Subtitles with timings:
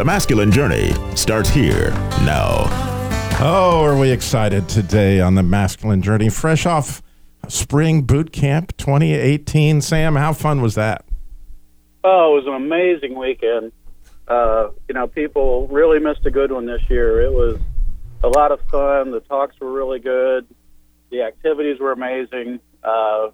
[0.00, 1.90] The masculine journey starts here
[2.24, 2.68] now.
[3.38, 6.30] Oh, are we excited today on the masculine journey?
[6.30, 7.02] Fresh off
[7.48, 9.82] spring boot camp 2018.
[9.82, 11.04] Sam, how fun was that?
[12.02, 13.72] Oh, it was an amazing weekend.
[14.26, 17.20] Uh, you know, people really missed a good one this year.
[17.20, 17.58] It was
[18.24, 19.10] a lot of fun.
[19.10, 20.46] The talks were really good.
[21.10, 22.60] The activities were amazing.
[22.82, 23.32] Uh,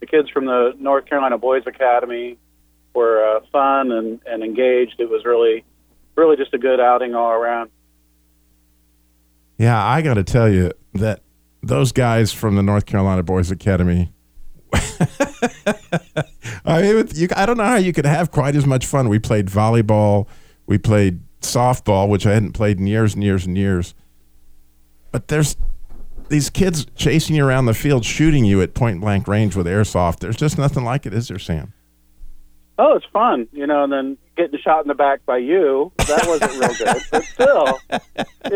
[0.00, 2.38] the kids from the North Carolina Boys Academy
[2.94, 4.94] were uh, fun and, and engaged.
[4.98, 5.62] It was really,
[6.16, 7.70] really just a good outing all around.
[9.58, 11.22] Yeah, I got to tell you that
[11.62, 14.12] those guys from the North Carolina Boys Academy.
[16.64, 19.08] I mean, you, I don't know how you could have quite as much fun.
[19.08, 20.26] We played volleyball,
[20.66, 23.94] we played softball, which I hadn't played in years and years and years.
[25.12, 25.56] But there's
[26.28, 30.18] these kids chasing you around the field, shooting you at point blank range with airsoft.
[30.18, 31.72] There's just nothing like it, is there, Sam?
[32.78, 36.24] Oh, it's fun, you know, and then getting shot in the back by you, that
[36.26, 37.02] wasn't real good.
[37.10, 37.78] But still,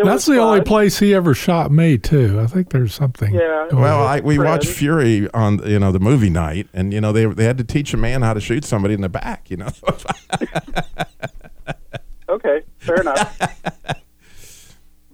[0.05, 0.39] That's the fun.
[0.39, 2.39] only place he ever shot me, too.
[2.41, 3.33] I think there's something.
[3.35, 3.69] Yeah.
[3.73, 4.49] Well, I, we Fred.
[4.49, 7.65] watched Fury on you know the movie night, and you know they they had to
[7.65, 9.51] teach a man how to shoot somebody in the back.
[9.51, 9.69] You know,
[12.29, 13.37] Okay, fair enough.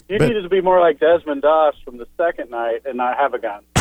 [0.08, 3.16] You But- needed to be more like Desmond Doss from the second night and not
[3.16, 3.62] have a gun.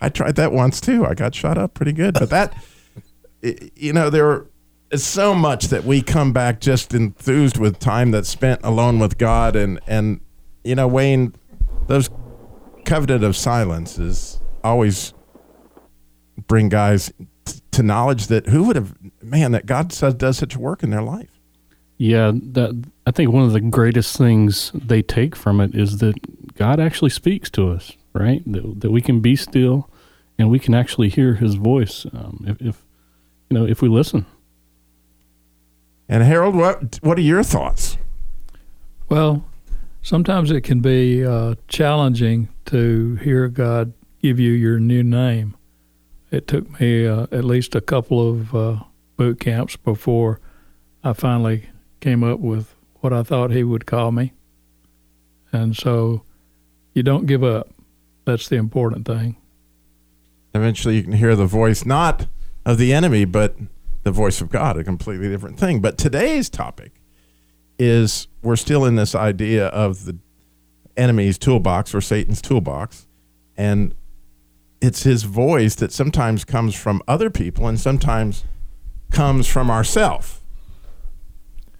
[0.00, 1.04] I tried that once too.
[1.04, 2.54] I got shot up pretty good, but that
[3.42, 4.46] you know there is
[4.94, 9.56] so much that we come back just enthused with time that's spent alone with God,
[9.56, 10.20] and and
[10.64, 11.34] you know Wayne,
[11.86, 12.10] those
[12.84, 15.14] covenant of silence is always
[16.46, 17.12] bring guys
[17.44, 20.90] t- to knowledge that who would have man that God says does such work in
[20.90, 21.28] their life.
[21.98, 26.54] Yeah, that I think one of the greatest things they take from it is that
[26.54, 28.42] God actually speaks to us, right?
[28.50, 29.90] That, that we can be still,
[30.38, 32.84] and we can actually hear His voice um, if, if
[33.50, 34.26] you know if we listen.
[36.10, 37.96] And Harold, what what are your thoughts?
[39.08, 39.44] Well,
[40.02, 45.56] sometimes it can be uh, challenging to hear God give you your new name.
[46.32, 48.80] It took me uh, at least a couple of uh,
[49.16, 50.40] boot camps before
[51.04, 54.32] I finally came up with what I thought He would call me.
[55.52, 56.22] And so
[56.92, 57.68] you don't give up.
[58.24, 59.36] That's the important thing.
[60.54, 62.26] Eventually, you can hear the voice not
[62.66, 63.54] of the enemy, but
[64.02, 65.80] the voice of God, a completely different thing.
[65.80, 66.92] But today's topic
[67.78, 70.18] is we're still in this idea of the
[70.96, 73.06] enemy's toolbox or Satan's toolbox,
[73.56, 73.94] and
[74.80, 78.44] it's his voice that sometimes comes from other people and sometimes
[79.10, 80.42] comes from ourself.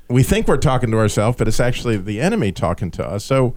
[0.09, 3.25] We think we're talking to ourselves, but it's actually the enemy talking to us.
[3.25, 3.55] So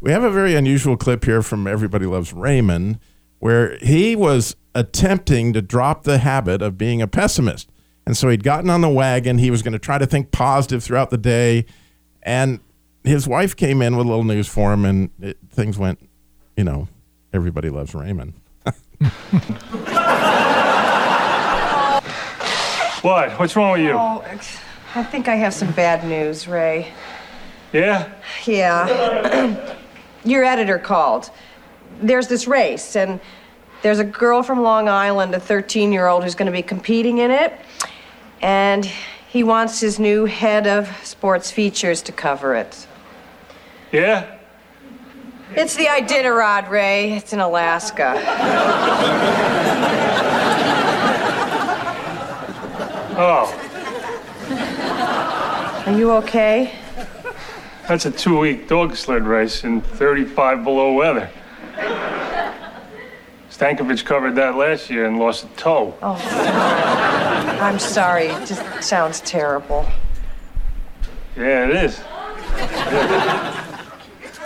[0.00, 2.98] we have a very unusual clip here from Everybody Loves Raymond
[3.38, 7.70] where he was attempting to drop the habit of being a pessimist.
[8.06, 9.38] And so he'd gotten on the wagon.
[9.38, 11.66] He was going to try to think positive throughout the day.
[12.22, 12.60] And
[13.04, 15.98] his wife came in with a little news for him, and it, things went,
[16.56, 16.88] you know,
[17.32, 18.34] everybody loves Raymond.
[23.02, 23.30] What?
[23.38, 23.92] What's wrong with you?
[23.92, 24.22] Oh,
[24.94, 26.92] I think I have some bad news, Ray.
[27.72, 28.12] Yeah?
[28.44, 29.76] Yeah.
[30.24, 31.30] Your editor called.
[32.02, 33.18] There's this race, and
[33.80, 37.18] there's a girl from Long Island, a 13 year old, who's going to be competing
[37.18, 37.58] in it.
[38.40, 38.84] And
[39.28, 42.86] he wants his new head of sports features to cover it.
[43.92, 44.36] Yeah?
[45.54, 47.12] It's the Iditarod, Ray.
[47.12, 48.14] It's in Alaska.
[53.22, 53.52] Oh,
[55.86, 56.72] Are you okay?
[57.86, 61.28] that's a two week dog sled race in 35 below weather.
[63.50, 65.94] Stankovic covered that last year and lost a toe.
[66.00, 66.14] Oh,
[67.60, 68.26] I'm sorry.
[68.26, 69.86] It just sounds terrible.
[71.36, 71.98] Yeah, it is.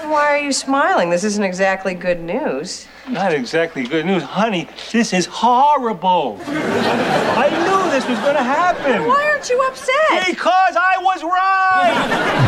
[0.03, 1.11] Why are you smiling?
[1.11, 2.87] This isn't exactly good news.
[3.09, 4.23] Not exactly good news.
[4.23, 6.41] Honey, this is horrible.
[6.47, 9.07] I knew this was going to happen.
[9.07, 10.27] Why aren't you upset?
[10.27, 11.95] Because I was right!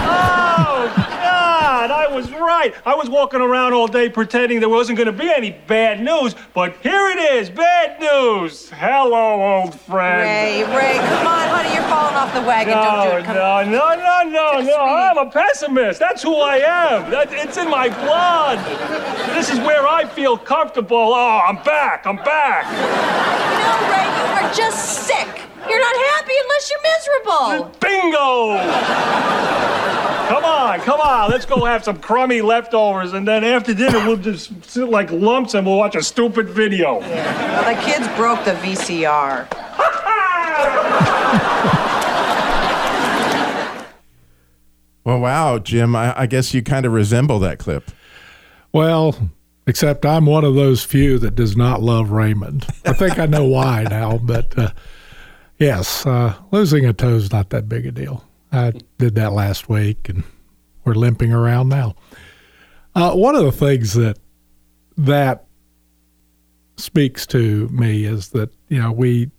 [0.09, 0.43] Oh,
[1.87, 2.75] God, I was right.
[2.85, 6.35] I was walking around all day pretending there wasn't going to be any bad news,
[6.53, 8.71] but here it is, bad news.
[8.71, 10.23] Hello, old friend.
[10.23, 12.75] Ray, Ray, come on, honey, you're falling off the wagon.
[12.75, 13.25] Don't do No, it.
[13.25, 14.83] Come no, no, no, no, Just no.
[14.83, 16.01] I'm a pessimist.
[16.01, 17.09] That's who I am.
[17.13, 18.59] That, it's in my blood.
[19.37, 20.97] This is where I feel comfortable.
[21.15, 22.05] Oh, I'm back.
[22.05, 22.67] I'm back.
[23.63, 25.29] No, Ray, you are just sick.
[25.69, 27.71] You're not happy unless you're miserable.
[27.79, 28.57] Bingo!
[30.29, 31.31] Come on, come on.
[31.31, 35.55] Let's go have some crummy leftovers, and then after dinner, we'll just sit like lumps
[35.55, 36.99] and we'll watch a stupid video.
[36.99, 39.49] Well, the kids broke the VCR.
[45.07, 47.93] Well, wow, Jim, I, I guess you kind of resemble that clip.
[48.73, 49.31] Well,
[49.65, 52.67] except I'm one of those few that does not love Raymond.
[52.85, 54.71] I think I know why now, but uh,
[55.61, 58.25] yes, uh, losing a toe is not that big a deal.
[58.53, 60.25] I did that last week, and
[60.85, 61.95] we're limping around now.
[62.95, 64.19] Uh, one of the things that
[64.97, 65.45] that
[66.77, 69.31] speaks to me is that you know we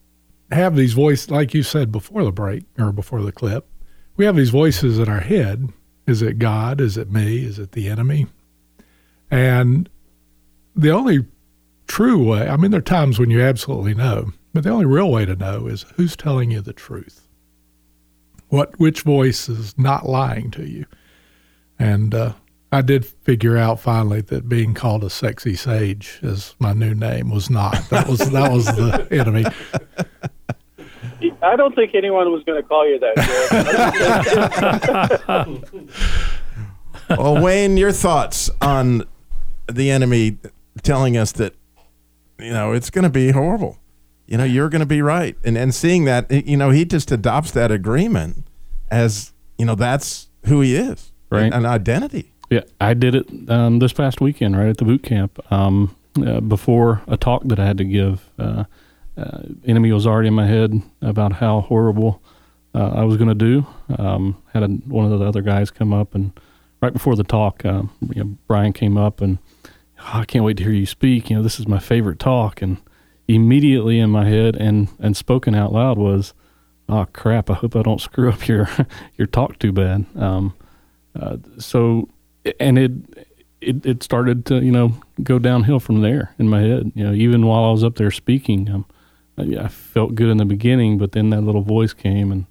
[0.51, 3.68] have these voices, like you said before the break or before the clip.
[4.15, 5.69] We have these voices in our head.
[6.06, 6.80] Is it God?
[6.81, 7.44] Is it me?
[7.44, 8.27] Is it the enemy?
[9.30, 9.89] And
[10.75, 11.25] the only
[11.88, 15.12] true way, I mean, there are times when you absolutely know, but the only real
[15.12, 17.26] way to know is who's telling you the truth.
[18.50, 20.86] What, which voice is not lying to you?
[21.78, 22.34] And uh,
[22.72, 27.30] I did figure out finally that being called a sexy sage as my new name
[27.30, 27.90] was not.
[27.90, 29.46] That was that was the enemy.
[31.42, 33.18] I don't think anyone was going to call you that.
[37.10, 39.06] Well, Wayne, your thoughts on
[39.72, 40.38] the enemy
[40.84, 41.56] telling us that
[42.38, 43.78] you know it's going to be horrible.
[44.27, 47.12] You know, you're going to be right, and and seeing that, you know, he just
[47.12, 48.45] adopts that agreement
[48.91, 51.51] as you know that's who he is, Right.
[51.53, 52.31] An identity.
[52.50, 55.95] Yeah, I did it um, this past weekend, right at the boot camp, um,
[56.25, 58.29] uh, before a talk that I had to give.
[58.39, 58.63] Uh,
[59.18, 62.21] uh, enemy was already in my head about how horrible
[62.74, 63.65] uh, I was going to do.
[63.97, 66.39] Um, had a, one of the other guys come up, and
[66.81, 69.39] right before the talk, um, you know, Brian came up and
[70.00, 71.29] "Oh, I can't wait to hear you speak.
[71.29, 72.77] You know, this is my favorite talk, and
[73.27, 76.33] immediately in my head and and spoken out loud was,
[76.89, 77.50] "Oh crap!
[77.50, 78.69] I hope I don't screw up your
[79.18, 80.53] your talk too bad." Um,
[81.19, 82.09] uh, so,
[82.59, 82.91] and it,
[83.62, 84.94] it it started to you know
[85.24, 86.91] go downhill from there in my head.
[86.95, 88.85] You know, even while I was up there speaking, um,
[89.38, 92.45] I, I felt good in the beginning, but then that little voice came and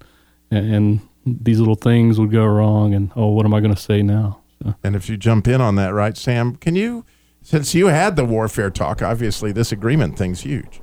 [0.50, 4.02] and these little things would go wrong, and oh, what am I going to say
[4.02, 4.40] now?
[4.62, 6.56] So, And if you jump in on that, right, Sam?
[6.56, 7.04] Can you,
[7.46, 10.80] since you had the warfare talk, obviously this agreement thing's huge.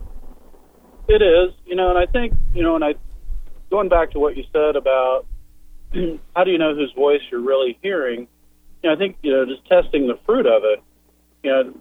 [1.10, 2.96] It is, you know, and I think, you know, and I,
[3.70, 5.26] going back to what you said about
[6.34, 8.30] how do you know whose voice you're really hearing,
[8.82, 10.82] you know, I think, you know, just testing the fruit of it,
[11.44, 11.74] you know,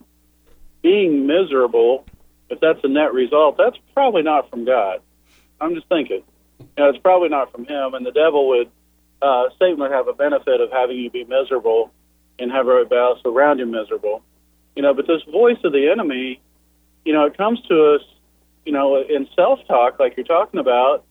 [0.83, 2.05] being miserable,
[2.51, 5.01] if that's a net result, that's probably not from God.
[5.61, 6.25] I'm just thinking,
[6.59, 8.69] you know, it's probably not from Him, and the devil would,
[9.23, 11.93] uh, Satan would have a benefit of having you be miserable
[12.41, 14.25] and have everybody else around you miserable,
[14.77, 16.41] you know, but this voice of the enemy,
[17.05, 18.03] you know, it comes to us
[18.65, 21.05] you know, in self talk, like you're talking about.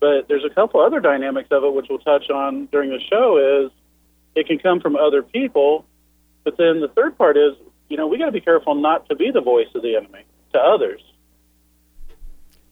[0.00, 3.64] But there's a couple other dynamics of it which we'll touch on during the show.
[3.66, 3.72] Is
[4.34, 5.84] it can come from other people,
[6.44, 7.54] but then the third part is,
[7.88, 10.24] you know, we got to be careful not to be the voice of the enemy
[10.52, 11.00] to others.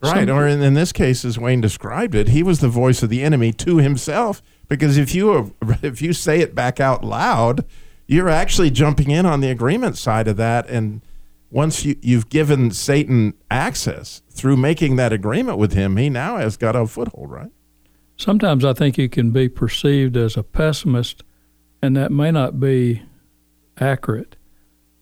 [0.03, 0.29] Right.
[0.29, 3.23] Or in, in this case, as Wayne described it, he was the voice of the
[3.23, 4.41] enemy to himself.
[4.69, 7.65] Because if you if you say it back out loud,
[8.07, 10.69] you're actually jumping in on the agreement side of that.
[10.69, 11.03] And
[11.51, 16.57] once you, you've given Satan access through making that agreement with him, he now has
[16.57, 17.51] got a foothold, right?
[18.17, 21.23] Sometimes I think you can be perceived as a pessimist,
[21.83, 23.03] and that may not be
[23.79, 24.37] accurate.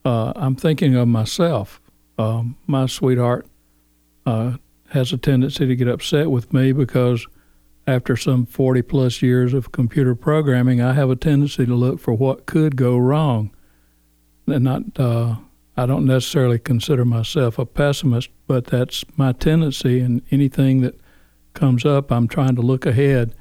[0.04, 1.80] Uh, I'm thinking of myself.
[2.18, 3.46] Um, my sweetheart
[4.26, 4.56] uh,
[4.90, 7.26] has a tendency to get upset with me because
[7.86, 12.14] after some 40 plus years of computer programming, I have a tendency to look for
[12.14, 13.50] what could go wrong.
[14.46, 15.36] And not, uh,
[15.76, 20.00] I don't necessarily consider myself a pessimist, but that's my tendency.
[20.00, 20.98] And anything that
[21.52, 23.34] comes up, I'm trying to look ahead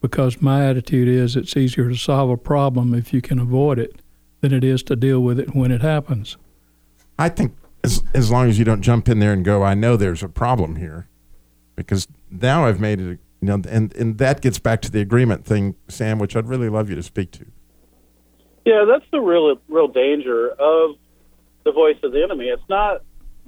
[0.00, 4.00] because my attitude is it's easier to solve a problem if you can avoid it
[4.40, 6.36] than it is to deal with it when it happens.
[7.18, 9.96] I think as, as long as you don't jump in there and go, I know
[9.96, 11.08] there's a problem here,
[11.74, 15.44] because now I've made it, you know, and, and that gets back to the agreement
[15.44, 17.46] thing, Sam, which I'd really love you to speak to.
[18.64, 20.96] Yeah, that's the real real danger of
[21.64, 22.46] the voice of the enemy.
[22.46, 23.02] It's not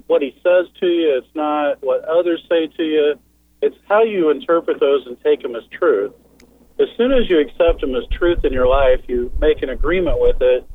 [0.07, 1.17] what he says to you.
[1.17, 3.19] It's not what others say to you.
[3.61, 6.13] It's how you interpret those and take them as truth.
[6.79, 10.21] As soon as you accept them as truth in your life, you make an agreement
[10.21, 10.65] with it.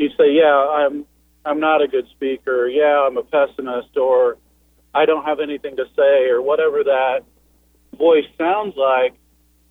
[0.00, 1.06] you say, "Yeah, I'm
[1.44, 2.66] I'm not a good speaker.
[2.66, 4.38] Yeah, I'm a pessimist, or
[4.92, 7.22] I don't have anything to say, or whatever that
[7.94, 9.14] voice sounds like."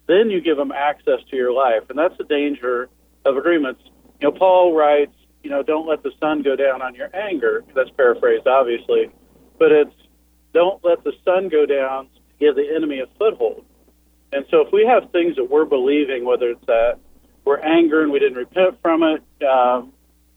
[0.06, 2.90] Then you give them access to your life, and that's the danger
[3.26, 3.82] of agreements.
[4.20, 7.64] You know, Paul writes, you know, don't let the sun go down on your anger.
[7.76, 9.12] That's paraphrased, obviously,
[9.60, 9.96] but it's
[10.54, 13.66] don't let the sun go down to give the enemy a foothold.
[14.32, 17.00] And so, if we have things that we're believing, whether it's that
[17.46, 19.92] we're anger and we didn't repent from it, um,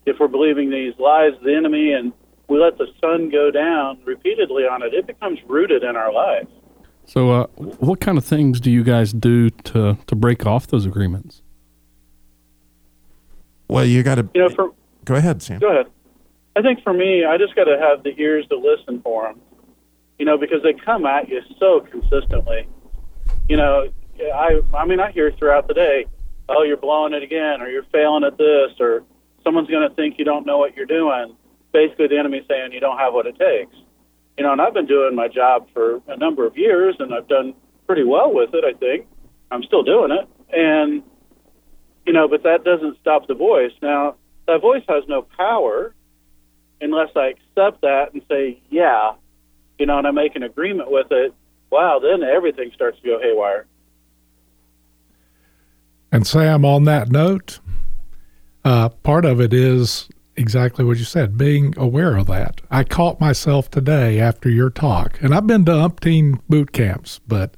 [0.05, 2.13] if we're believing these lies of the enemy and
[2.49, 6.51] we let the sun go down repeatedly on it, it becomes rooted in our lives.
[7.07, 10.85] So, uh, what kind of things do you guys do to to break off those
[10.85, 11.41] agreements?
[13.69, 14.29] Well, you got to.
[14.35, 14.73] You know, for
[15.05, 15.61] Go ahead, Sam.
[15.61, 15.87] Go ahead.
[16.57, 19.41] I think for me, I just got to have the ears to listen for them.
[20.19, 22.67] You know, because they come at you so consistently.
[23.49, 23.89] You know,
[24.35, 26.07] I I mean, I hear throughout the day,
[26.49, 29.05] oh, you're blowing it again, or you're failing at this, or
[29.45, 31.37] someone's going to think you don't know what you're doing.
[31.73, 33.77] Basically, the enemy saying you don't have what it takes.
[34.39, 37.29] You know, and I've been doing my job for a number of years, and I've
[37.29, 37.55] done
[37.87, 38.65] pretty well with it.
[38.65, 39.07] I think
[39.51, 41.03] I'm still doing it, and
[42.07, 43.73] you know, but that doesn't stop the voice.
[43.83, 44.17] Now,
[44.47, 45.95] that voice has no power
[46.81, 49.13] unless I accept that and say, yeah,
[49.79, 51.35] you know, and I make an agreement with it.
[51.71, 53.67] Wow, then everything starts to go haywire.
[56.13, 57.59] And Sam, on that note,
[58.65, 62.61] uh, part of it is exactly what you said, being aware of that.
[62.71, 67.57] I caught myself today after your talk, and I've been to umpteen boot camps, but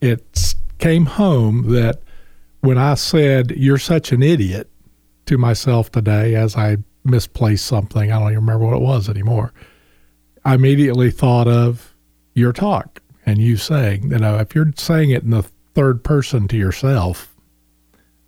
[0.00, 2.02] it came home that
[2.60, 4.70] when I said, You're such an idiot
[5.26, 9.52] to myself today as I misplaced something, I don't even remember what it was anymore.
[10.44, 11.94] I immediately thought of
[12.34, 16.48] your talk and you saying, you know, if you're saying it in the third person
[16.48, 17.33] to yourself,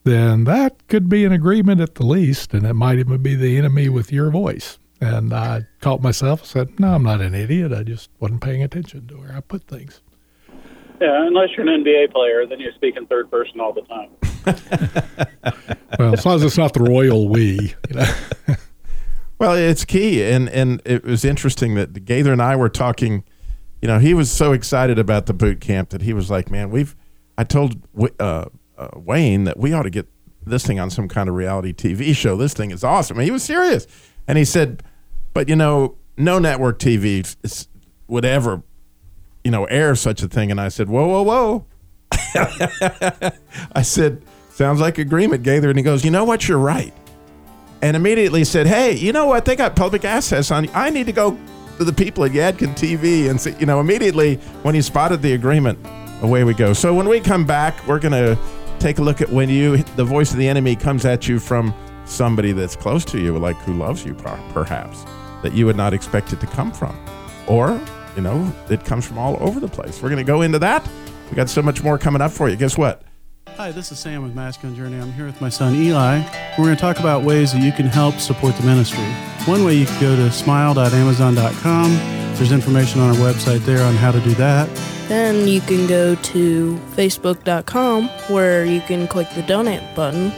[0.06, 3.58] then that could be an agreement at the least, and it might even be the
[3.58, 4.78] enemy with your voice.
[5.00, 7.72] And I caught myself and said, No, I'm not an idiot.
[7.72, 10.00] I just wasn't paying attention to where I put things.
[11.00, 14.10] Yeah, unless you're an NBA player, then you speak in third person all the time.
[15.98, 18.14] well, as long as it's not the royal we, you know.
[19.40, 23.24] well, it's key, and and it was interesting that Gaither and I were talking.
[23.82, 26.70] You know, he was so excited about the boot camp that he was like, "Man,
[26.70, 26.94] we've."
[27.38, 27.76] I told
[28.18, 28.46] uh,
[28.78, 30.06] uh, Wayne that we ought to get
[30.44, 32.36] this thing on some kind of reality TV show.
[32.36, 33.18] This thing is awesome.
[33.18, 33.86] And he was serious,
[34.26, 34.82] and he said,
[35.34, 37.36] "But you know, no network TV
[38.08, 38.62] would ever,
[39.44, 41.66] you know, air such a thing." And I said, "Whoa, whoa, whoa."
[43.72, 44.22] I said,
[44.56, 45.68] Sounds like agreement, Gaither.
[45.68, 46.48] And he goes, You know what?
[46.48, 46.94] You're right.
[47.82, 49.44] And immediately said, Hey, you know what?
[49.44, 50.66] They got public access on.
[50.70, 51.36] I need to go
[51.76, 55.34] to the people at Yadkin TV and see, you know, immediately when he spotted the
[55.34, 55.78] agreement,
[56.22, 56.72] away we go.
[56.72, 58.38] So when we come back, we're going to
[58.78, 61.74] take a look at when you, the voice of the enemy comes at you from
[62.04, 65.04] somebody that's close to you, like who loves you, perhaps,
[65.42, 66.98] that you would not expect it to come from.
[67.46, 67.80] Or,
[68.14, 70.02] you know, it comes from all over the place.
[70.02, 70.88] We're going to go into that.
[71.30, 72.56] We got so much more coming up for you.
[72.56, 73.02] Guess what?
[73.56, 74.98] Hi, this is Sam with Masculine Journey.
[75.00, 76.18] I'm here with my son Eli.
[76.58, 79.04] We're going to talk about ways that you can help support the ministry.
[79.46, 81.90] One way you can go to smile.amazon.com.
[82.34, 84.68] There's information on our website there on how to do that.
[85.08, 90.32] Then you can go to facebook.com where you can click the donate button,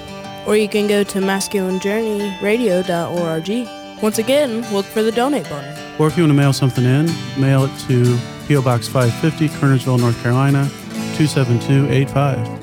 [0.46, 4.02] or you can go to masculinejourneyradio.org.
[4.02, 5.74] Once again, look for the donate button.
[5.98, 7.06] Or if you want to mail something in,
[7.38, 8.62] mail it to P.O.
[8.62, 10.68] Box 550, Kernersville, North Carolina,
[11.16, 12.57] 27285.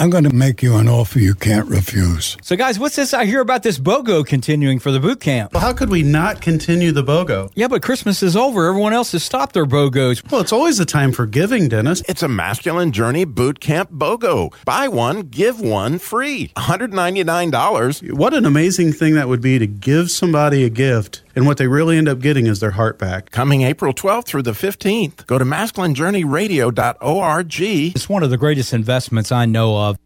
[0.00, 2.36] I'm going to make you an offer you can't refuse.
[2.40, 5.52] So, guys, what's this I hear about this BOGO continuing for the boot camp?
[5.52, 7.50] Well, how could we not continue the BOGO?
[7.56, 8.68] Yeah, but Christmas is over.
[8.68, 10.30] Everyone else has stopped their BOGOs.
[10.30, 12.00] Well, it's always the time for giving, Dennis.
[12.08, 14.54] It's a masculine journey boot camp BOGO.
[14.64, 16.52] Buy one, give one free.
[16.54, 18.12] $199.
[18.12, 21.68] What an amazing thing that would be to give somebody a gift and what they
[21.68, 23.30] really end up getting is their heart back.
[23.30, 25.24] Coming April 12th through the 15th.
[25.26, 27.60] Go to masculinejourneyradio.org.
[27.60, 29.96] It's one of the greatest investments I know of.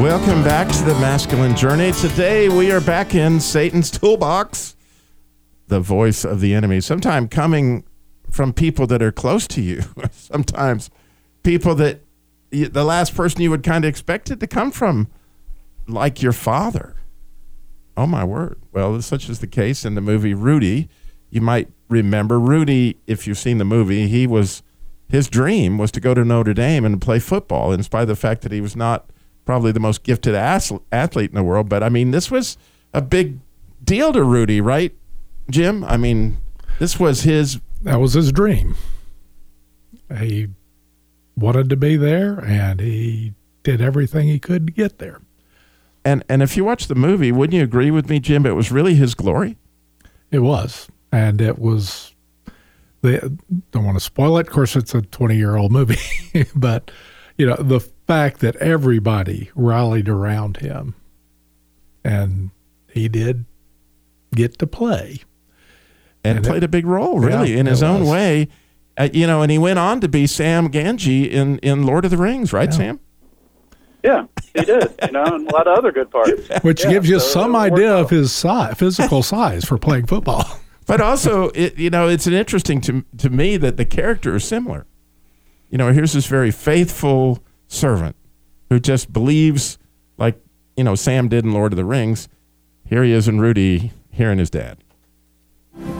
[0.00, 1.90] Welcome back to the Masculine Journey.
[1.90, 4.76] Today we are back in Satan's toolbox,
[5.66, 6.80] the voice of the enemy.
[6.80, 7.82] Sometimes coming
[8.30, 9.82] from people that are close to you.
[10.12, 10.90] Sometimes
[11.42, 12.02] people that
[12.52, 15.08] the last person you would kind of expect it to come from
[15.92, 16.96] like your father.
[17.96, 18.60] Oh, my word.
[18.72, 20.88] Well, such is the case in the movie Rudy.
[21.30, 24.62] You might remember Rudy, if you've seen the movie, he was,
[25.08, 28.16] his dream was to go to Notre Dame and play football, in spite of the
[28.16, 29.10] fact that he was not
[29.44, 31.68] probably the most gifted athlete in the world.
[31.68, 32.56] But I mean, this was
[32.94, 33.38] a big
[33.82, 34.94] deal to Rudy, right,
[35.50, 35.84] Jim?
[35.84, 36.38] I mean,
[36.78, 37.60] this was his.
[37.82, 38.76] That was his dream.
[40.18, 40.48] He
[41.36, 45.20] wanted to be there, and he did everything he could to get there.
[46.04, 48.46] And and if you watch the movie, wouldn't you agree with me, Jim?
[48.46, 49.58] It was really his glory.
[50.30, 52.14] It was, and it was.
[53.02, 53.18] They
[53.70, 54.46] don't want to spoil it.
[54.46, 55.98] Of course, it's a twenty-year-old movie,
[56.54, 56.90] but
[57.36, 60.94] you know the fact that everybody rallied around him,
[62.04, 62.50] and
[62.90, 63.44] he did
[64.34, 65.20] get to play,
[66.24, 68.10] and, and played it, a big role, really, yeah, in his own was.
[68.10, 68.48] way.
[68.96, 72.10] Uh, you know, and he went on to be Sam Gamgee in in Lord of
[72.10, 72.76] the Rings, right, Yeah.
[72.76, 73.00] Sam?
[74.02, 74.94] Yeah, he did.
[75.04, 76.48] You know, and a lot of other good parts.
[76.62, 80.44] which Yeah, gives you so some idea of his size, physical size for playing football.
[80.86, 84.44] But also, it, you know, it's an interesting to to me that the character is
[84.44, 84.86] similar.
[85.68, 88.16] You know, here's this very faithful servant
[88.70, 89.78] who just believes,
[90.18, 90.42] like
[90.76, 92.28] you know Sam did in Lord of the Rings.
[92.84, 94.78] Here he is in Rudy hearing his dad.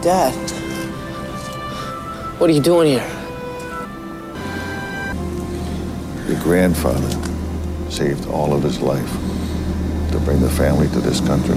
[0.03, 0.33] Dad,
[2.41, 3.09] what are you doing here?
[6.27, 7.30] Your grandfather
[7.91, 9.13] saved all of his life
[10.13, 11.57] to bring the family to this country.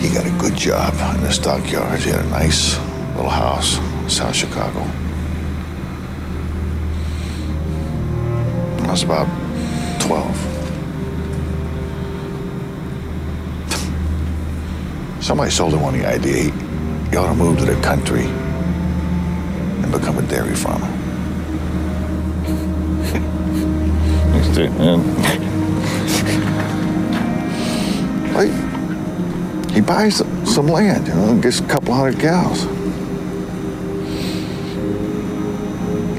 [0.00, 2.04] He got a good job in the stockyards.
[2.04, 2.76] He had a nice
[3.14, 4.80] little house in South Chicago.
[8.84, 9.28] I was about
[10.00, 10.58] 12.
[15.22, 16.50] Somebody sold him on the idea he,
[17.10, 20.88] he ought to move to the country and become a dairy farmer.
[24.56, 25.02] Man.
[28.34, 32.66] like, he buys some, some land, you know, and gets a couple hundred cows.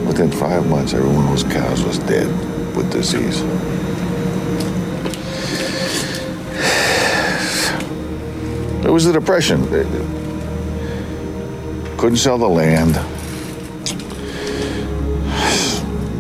[0.06, 2.28] Within five months, every one of those cows was dead
[2.76, 3.42] with disease.
[8.86, 9.68] It was the Depression.
[11.98, 12.96] Couldn't sell the land.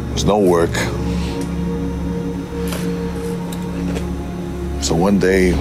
[0.10, 0.72] There's no work.
[4.89, 5.51] So one day,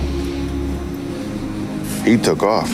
[2.02, 2.70] he took off.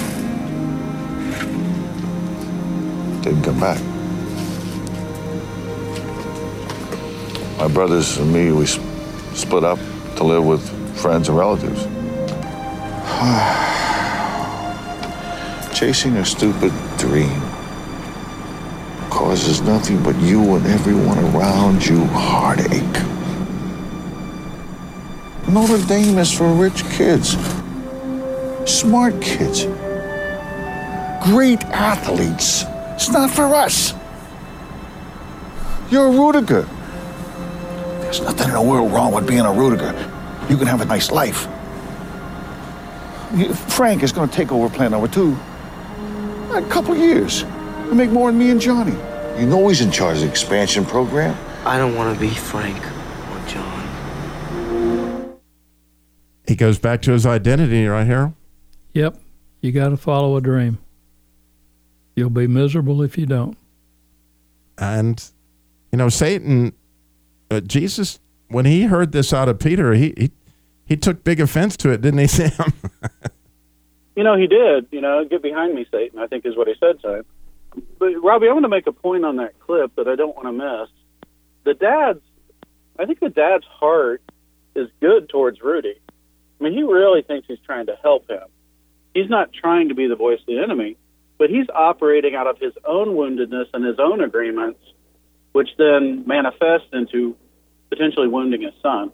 [3.24, 3.82] Didn't come back.
[7.58, 9.80] My brothers and me, we split up
[10.14, 10.62] to live with
[10.96, 11.82] friends and relatives.
[15.76, 17.40] Chasing a stupid dream
[19.10, 23.13] causes nothing but you and everyone around you heartache.
[25.54, 27.36] Notre Dame is for rich kids,
[28.66, 29.66] smart kids,
[31.22, 32.64] great athletes.
[32.96, 33.94] It's not for us.
[35.92, 36.68] You're a Ruettiger.
[38.00, 40.50] There's nothing in the world wrong with being a Ruettiger.
[40.50, 41.46] You can have a nice life.
[43.74, 45.36] Frank is going to take over plant number two.
[46.50, 47.42] A couple years.
[47.84, 48.96] He'll make more than me and Johnny.
[49.38, 51.36] You know he's in charge of the expansion program.
[51.64, 52.82] I don't want to be Frank
[56.54, 58.34] He goes back to his identity, right, Harold?
[58.92, 59.18] Yep.
[59.60, 60.78] You got to follow a dream.
[62.14, 63.58] You'll be miserable if you don't.
[64.78, 65.20] And
[65.90, 66.72] you know, Satan,
[67.50, 70.30] uh, Jesus, when he heard this out of Peter, he he
[70.86, 72.72] he took big offense to it, didn't he, Sam?
[74.14, 74.86] You know, he did.
[74.92, 76.20] You know, get behind me, Satan.
[76.20, 77.24] I think is what he said to him.
[77.98, 80.46] But Robbie, I want to make a point on that clip that I don't want
[80.46, 80.88] to miss.
[81.64, 82.20] The dad's,
[82.96, 84.22] I think the dad's heart
[84.76, 85.96] is good towards Rudy.
[86.60, 88.42] I mean, he really thinks he's trying to help him.
[89.14, 90.96] He's not trying to be the voice of the enemy,
[91.38, 94.80] but he's operating out of his own woundedness and his own agreements,
[95.52, 97.36] which then manifest into
[97.90, 99.12] potentially wounding his son.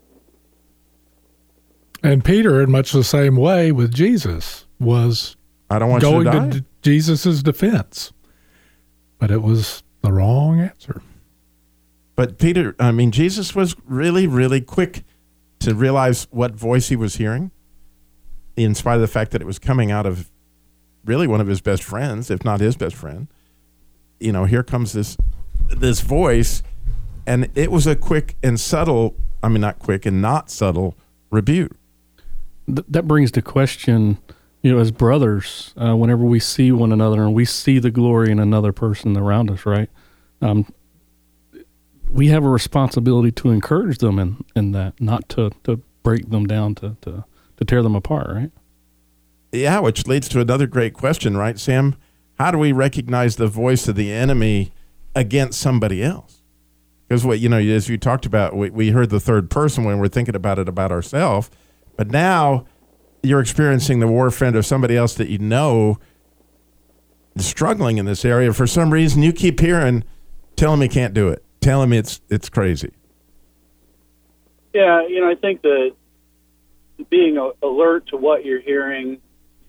[2.03, 5.35] And Peter, in much the same way with Jesus, was
[5.69, 6.65] I don't want going to to, die.
[6.81, 8.11] Jesus' defense.
[9.19, 11.01] But it was the wrong answer.
[12.15, 15.03] But Peter, I mean, Jesus was really, really quick
[15.61, 17.51] to realize what voice he was hearing,
[18.57, 20.29] in spite of the fact that it was coming out of
[21.05, 23.27] really one of his best friends, if not his best friend.
[24.19, 25.17] You know, here comes this
[25.69, 26.61] this voice,
[27.25, 29.15] and it was a quick and subtle.
[29.41, 30.95] I mean, not quick and not subtle
[31.31, 31.75] rebuke.
[32.67, 34.19] Th- that brings to question,
[34.61, 38.31] you know, as brothers, uh, whenever we see one another and we see the glory
[38.31, 39.89] in another person around us, right?
[40.41, 40.71] Um,
[42.11, 46.45] we have a responsibility to encourage them in, in that, not to, to break them
[46.45, 47.25] down, to, to,
[47.57, 48.51] to tear them apart, right?
[49.51, 51.95] Yeah, which leads to another great question, right, Sam?
[52.39, 54.73] How do we recognize the voice of the enemy
[55.15, 56.41] against somebody else?
[57.07, 59.99] Because what you know, as you talked about, we, we heard the third person when
[59.99, 61.49] we're thinking about it about ourselves,
[61.97, 62.65] but now
[63.21, 65.99] you're experiencing the warfare of somebody else that you know
[67.37, 68.53] struggling in this area.
[68.53, 70.03] For some reason, you keep hearing,
[70.55, 71.43] "Tell him he can't do it.
[71.61, 72.91] Tell him it's it's crazy."
[74.73, 75.93] Yeah, you know, I think that
[77.09, 79.21] being alert to what you're hearing,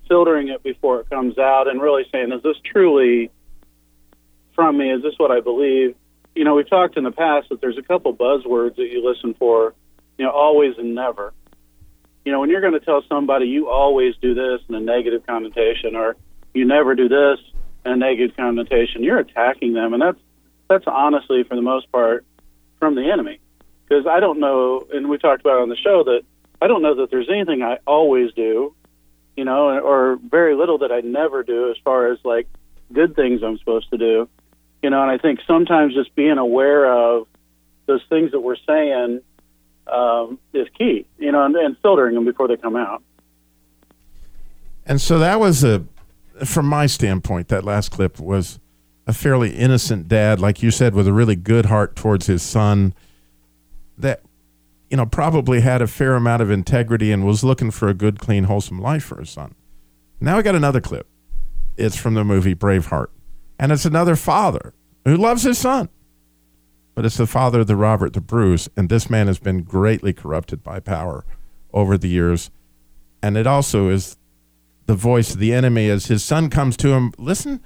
[0.08, 3.30] filtering it before it comes out, and really saying, is this truly
[4.54, 4.92] from me?
[4.92, 5.94] Is this what I believe?
[6.34, 9.34] You know, we've talked in the past that there's a couple buzzwords that you listen
[9.34, 9.74] for,
[10.18, 11.32] you know, always and never.
[12.24, 15.26] You know, when you're going to tell somebody you always do this in a negative
[15.26, 16.16] connotation, or
[16.54, 17.38] you never do this
[17.84, 20.20] in a negative connotation, you're attacking them, and that's
[20.72, 22.24] that's honestly, for the most part,
[22.78, 23.40] from the enemy.
[23.88, 26.22] Because I don't know, and we talked about on the show that
[26.60, 28.74] I don't know that there's anything I always do,
[29.36, 32.46] you know, or very little that I never do as far as like
[32.92, 34.28] good things I'm supposed to do,
[34.82, 35.02] you know.
[35.02, 37.26] And I think sometimes just being aware of
[37.86, 39.20] those things that we're saying
[39.86, 43.02] um, is key, you know, and, and filtering them before they come out.
[44.86, 45.84] And so that was a,
[46.44, 48.58] from my standpoint, that last clip was
[49.06, 52.94] a fairly innocent dad, like you said, with a really good heart towards his son.
[53.98, 54.22] That,
[54.90, 58.18] you know, probably had a fair amount of integrity and was looking for a good,
[58.18, 59.54] clean, wholesome life for his son.
[60.20, 61.08] Now I got another clip.
[61.76, 63.08] It's from the movie Braveheart,
[63.58, 65.88] and it's another father who loves his son,
[66.94, 70.12] but it's the father of the Robert the Bruce, and this man has been greatly
[70.12, 71.24] corrupted by power
[71.72, 72.50] over the years,
[73.22, 74.16] and it also is
[74.86, 77.12] the voice of the enemy as his son comes to him.
[77.18, 77.62] Listen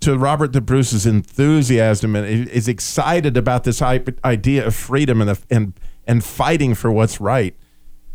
[0.00, 5.38] to Robert the Bruce's enthusiasm and is excited about this idea of freedom and, the,
[5.50, 5.72] and
[6.06, 7.54] and fighting for what's right.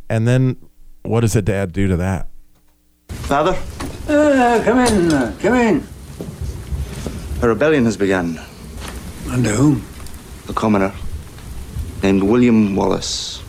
[0.10, 0.58] And then,
[1.04, 2.28] what does a dad do to that?
[3.10, 3.56] Father,
[4.08, 5.84] Uh, come in, come in.
[7.42, 8.40] a rebellion has begun.
[9.32, 9.84] Under whom?
[10.50, 10.92] A commoner
[12.02, 13.42] named William Wallace.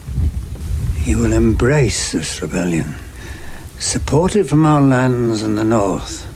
[0.97, 2.95] He will embrace this rebellion,
[3.79, 6.27] support it from our lands in the north.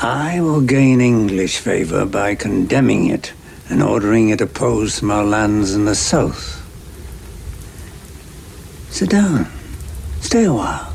[0.00, 3.32] I will gain English favor by condemning it
[3.70, 6.62] and ordering it opposed from our lands in the south.
[8.90, 9.46] Sit down.
[10.20, 10.92] Stay a while.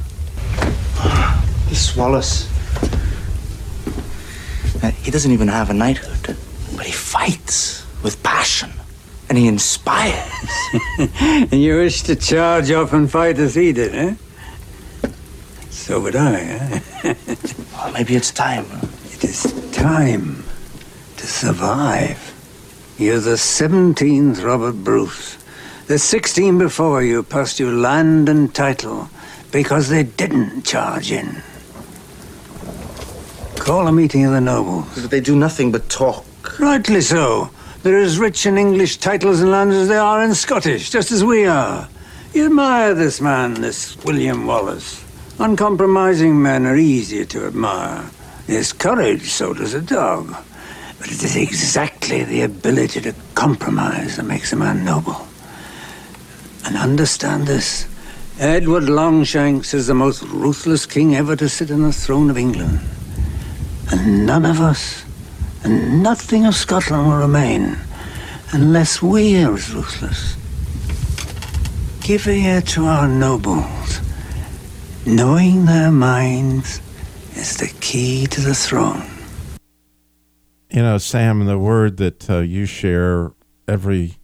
[1.67, 2.47] This Wallace.
[4.83, 6.37] uh, he doesn't even have a knighthood,
[6.75, 8.71] but he fights with passion
[9.29, 10.29] and he inspires.
[11.09, 14.15] and you wish to charge off and fight as he did, eh?
[15.69, 17.15] So would I, eh?
[17.73, 18.65] well, maybe it's time.
[19.21, 20.43] It is time
[21.17, 22.33] to survive.
[22.97, 25.37] You're the 17th Robert Bruce.
[25.85, 29.11] The 16 before you passed you land and title
[29.51, 31.43] because they didn't charge in.
[33.57, 34.87] Call a meeting of the nobles.
[34.99, 36.25] But they do nothing but talk.
[36.59, 37.51] Rightly so.
[37.83, 41.23] They're as rich in English titles and lands as they are in Scottish, just as
[41.23, 41.87] we are.
[42.33, 45.05] You admire this man, this William Wallace.
[45.37, 48.09] Uncompromising men are easier to admire.
[48.51, 50.35] His courage, so does a dog.
[50.99, 55.25] But it is exactly the ability to compromise that makes a man noble.
[56.65, 57.87] And understand this
[58.39, 62.81] Edward Longshanks is the most ruthless king ever to sit on the throne of England.
[63.89, 65.05] And none of us,
[65.63, 67.77] and nothing of Scotland will remain
[68.51, 70.35] unless we are as ruthless.
[72.01, 74.01] Give ear to our nobles.
[75.05, 76.81] Knowing their minds
[77.35, 79.03] is the key to the throne.
[80.69, 83.33] You know, Sam, the word that uh, you share
[83.67, 84.17] every,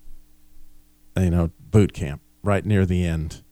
[1.17, 3.43] you know, boot camp right near the end,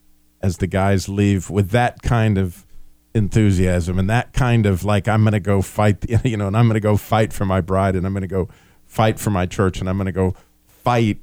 [0.41, 2.65] as the guys leave with that kind of
[3.13, 6.67] enthusiasm and that kind of like, I'm going to go fight, you know, and I'm
[6.67, 8.49] going to go fight for my bride and I'm going to go
[8.85, 10.35] fight for my church and I'm going to go
[10.67, 11.19] fight.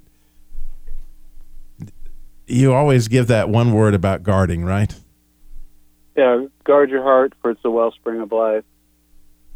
[2.47, 4.95] You always give that one word about guarding, right?
[6.17, 8.65] Yeah, guard your heart, for it's the wellspring of life,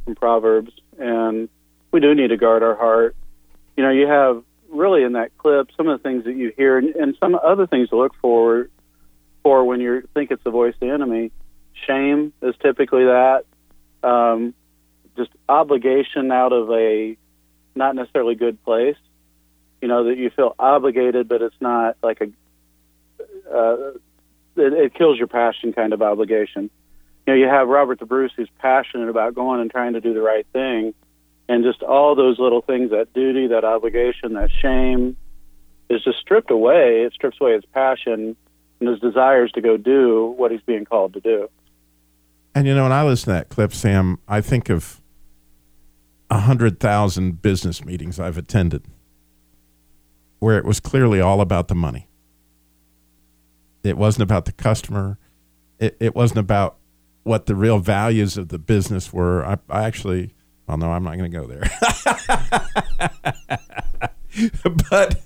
[0.04, 0.72] from Proverbs.
[0.98, 1.48] And
[1.92, 3.14] we do need to guard our heart.
[3.76, 6.78] You know, you have really in that clip some of the things that you hear,
[6.78, 8.68] and, and some other things to look for
[9.42, 11.30] for when you think it's the voice of the enemy.
[11.86, 13.44] Shame is typically that.
[14.02, 14.54] Um,
[15.16, 17.16] just obligation out of a
[17.74, 18.96] not necessarily good place.
[19.80, 23.92] You know that you feel obligated, but it's not like a uh,
[24.56, 26.70] it, it kills your passion kind of obligation.
[27.26, 30.14] You know, you have Robert the Bruce who's passionate about going and trying to do
[30.14, 30.94] the right thing,
[31.48, 35.16] and just all those little things, that duty, that obligation, that shame,
[35.88, 37.02] is just stripped away.
[37.02, 38.36] It strips away his passion
[38.80, 41.48] and his desires to go do what he's being called to do.
[42.54, 45.00] And you know, when I listen to that clip, Sam, I think of
[46.30, 48.84] a hundred thousand business meetings I've attended
[50.38, 52.08] where it was clearly all about the money.
[53.86, 55.18] It wasn't about the customer.
[55.78, 56.76] It, it wasn't about
[57.22, 59.44] what the real values of the business were.
[59.44, 60.34] I, I actually,
[60.66, 61.70] well, no, I'm not going to go there.
[64.90, 65.20] but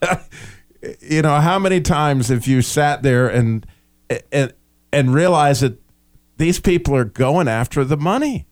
[1.00, 3.66] you know, how many times have you sat there and
[4.30, 4.52] and
[4.92, 5.80] and realized that
[6.36, 8.46] these people are going after the money?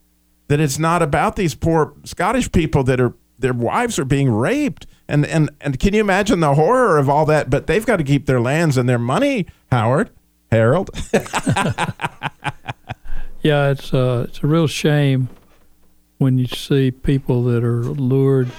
[0.49, 4.87] That it's not about these poor Scottish people that are their wives are being raped.
[5.09, 7.50] And and and can you imagine the horror of all that?
[7.50, 10.11] But they've got to keep their lands and their money, Howard,
[10.53, 10.90] Harold.
[13.42, 15.31] Yeah, it's uh, it's a real shame
[16.18, 18.50] when you see people that are lured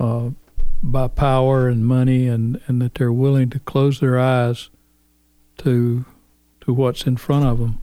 [0.00, 0.30] uh,
[0.82, 4.70] by power and money, and, and that they're willing to close their eyes
[5.58, 6.04] to
[6.62, 7.80] to what's in front of them.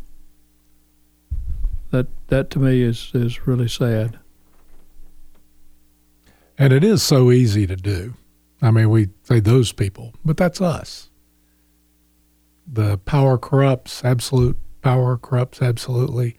[1.92, 4.20] That that to me is is really sad.
[6.60, 8.16] And it is so easy to do.
[8.62, 11.10] I mean, we say those people, but that's us.
[12.68, 16.38] The power corrupts, absolute power corrupts absolutely.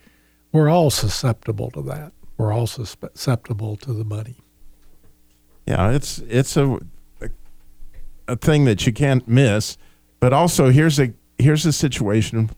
[0.52, 2.12] We're all susceptible to that.
[2.37, 4.37] We're all susceptible to the money.
[5.66, 6.78] Yeah, it's it's a
[8.28, 9.76] a thing that you can't miss.
[10.20, 12.50] But also, here's a here's a situation.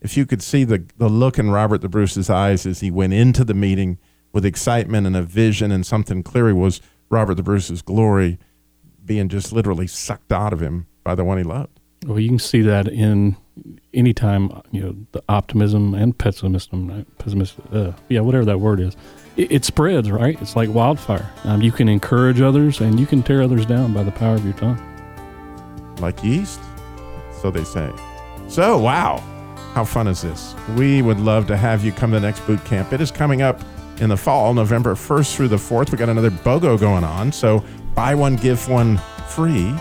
[0.00, 3.12] If you could see the the look in Robert the Bruce's eyes as he went
[3.12, 3.98] into the meeting
[4.32, 8.38] with excitement and a vision and something clearly was Robert the Bruce's glory
[9.04, 11.80] being just literally sucked out of him by the one he loved.
[12.06, 13.36] Well, you can see that in
[13.92, 18.96] any time, you know, the optimism and pessimism, pessimism, uh, yeah, whatever that word is,
[19.36, 20.40] it, it spreads, right?
[20.40, 21.28] It's like wildfire.
[21.44, 24.44] Um, you can encourage others and you can tear others down by the power of
[24.44, 24.78] your tongue.
[26.00, 26.60] Like yeast,
[27.40, 27.90] so they say.
[28.46, 29.18] So, wow,
[29.72, 30.54] how fun is this?
[30.76, 32.92] We would love to have you come to the next boot camp.
[32.92, 33.60] It is coming up
[34.00, 35.90] in the fall, November 1st through the 4th.
[35.90, 37.32] We got another BOGO going on.
[37.32, 39.74] So, buy one, give one free.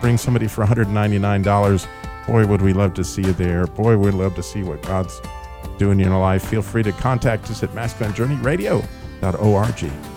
[0.00, 1.86] Bring somebody for $199
[2.26, 3.66] Boy, would we love to see you there.
[3.66, 5.20] Boy, we'd love to see what God's
[5.76, 6.42] doing in your life.
[6.44, 10.13] Feel free to contact us at masculinejourneyradio.org.